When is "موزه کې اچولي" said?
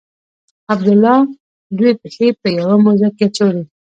2.83-3.63